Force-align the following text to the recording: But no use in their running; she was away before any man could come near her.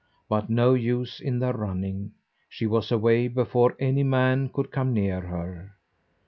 But 0.27 0.49
no 0.49 0.73
use 0.73 1.19
in 1.19 1.37
their 1.37 1.53
running; 1.53 2.13
she 2.49 2.65
was 2.65 2.91
away 2.91 3.27
before 3.27 3.75
any 3.77 4.01
man 4.01 4.49
could 4.49 4.71
come 4.71 4.95
near 4.95 5.21
her. 5.21 5.75